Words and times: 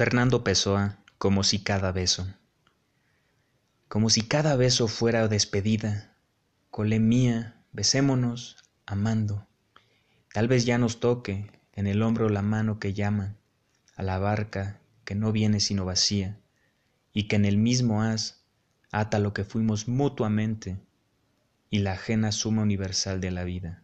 Fernando 0.00 0.42
Pessoa, 0.42 0.96
como 1.18 1.44
si 1.44 1.58
cada 1.58 1.92
beso. 1.92 2.26
Como 3.86 4.08
si 4.08 4.22
cada 4.22 4.56
beso 4.56 4.88
fuera 4.88 5.28
despedida. 5.28 6.16
Cole 6.70 6.98
mía, 6.98 7.62
besémonos, 7.72 8.56
amando. 8.86 9.46
Tal 10.32 10.48
vez 10.48 10.64
ya 10.64 10.78
nos 10.78 11.00
toque 11.00 11.50
en 11.74 11.86
el 11.86 12.00
hombro 12.00 12.30
la 12.30 12.40
mano 12.40 12.78
que 12.78 12.94
llama 12.94 13.36
a 13.94 14.02
la 14.02 14.18
barca 14.18 14.80
que 15.04 15.14
no 15.14 15.32
viene 15.32 15.60
sino 15.60 15.84
vacía 15.84 16.40
y 17.12 17.28
que 17.28 17.36
en 17.36 17.44
el 17.44 17.58
mismo 17.58 18.02
haz 18.02 18.42
ata 18.92 19.18
lo 19.18 19.34
que 19.34 19.44
fuimos 19.44 19.86
mutuamente 19.86 20.80
y 21.68 21.80
la 21.80 21.92
ajena 21.92 22.32
suma 22.32 22.62
universal 22.62 23.20
de 23.20 23.32
la 23.32 23.44
vida. 23.44 23.82